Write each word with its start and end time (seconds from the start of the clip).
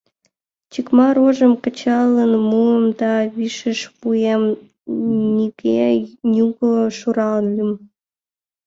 Чыкма 0.71 1.07
рожым 1.15 1.53
кычалын 1.63 2.31
муым 2.49 2.85
да 2.99 3.11
вишыш 3.35 3.79
вуем 3.99 4.43
ньыге-нюго 5.35 6.73
шуральым. 6.97 7.71